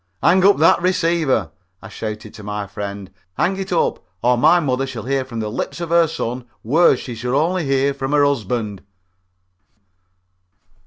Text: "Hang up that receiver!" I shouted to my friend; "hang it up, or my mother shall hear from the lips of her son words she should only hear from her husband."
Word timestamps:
"Hang 0.23 0.43
up 0.43 0.57
that 0.57 0.81
receiver!" 0.81 1.51
I 1.79 1.87
shouted 1.89 2.33
to 2.33 2.41
my 2.41 2.65
friend; 2.65 3.11
"hang 3.37 3.55
it 3.57 3.71
up, 3.71 4.03
or 4.23 4.35
my 4.35 4.59
mother 4.59 4.87
shall 4.87 5.03
hear 5.03 5.23
from 5.23 5.41
the 5.41 5.51
lips 5.51 5.79
of 5.79 5.89
her 5.89 6.07
son 6.07 6.45
words 6.63 7.01
she 7.01 7.13
should 7.13 7.37
only 7.39 7.65
hear 7.67 7.93
from 7.93 8.11
her 8.13 8.25
husband." 8.25 8.81